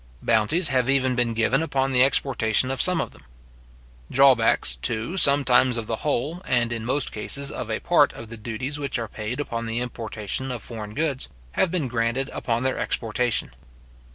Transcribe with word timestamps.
Bounties 0.23 0.69
have 0.69 0.89
even 0.89 1.13
been 1.15 1.35
given 1.35 1.61
upon 1.61 1.91
the 1.91 2.03
exportation 2.03 2.71
of 2.71 2.81
some 2.81 2.99
of 2.99 3.11
them. 3.11 3.23
Drawbacks, 4.09 4.75
too, 4.77 5.15
sometimes 5.15 5.77
of 5.77 5.85
the 5.85 5.97
whole, 5.97 6.41
and, 6.43 6.73
in 6.73 6.83
most 6.85 7.11
cases, 7.11 7.51
of 7.51 7.69
a 7.69 7.79
part 7.79 8.11
of 8.13 8.27
the 8.27 8.35
duties 8.37 8.79
which 8.79 8.97
are 8.97 9.07
paid 9.07 9.39
upon 9.39 9.67
the 9.67 9.79
importation 9.79 10.51
of 10.51 10.63
foreign 10.63 10.95
goods, 10.95 11.29
have 11.51 11.69
been 11.69 11.87
granted 11.87 12.31
upon 12.33 12.63
their 12.63 12.79
exportation. 12.79 13.53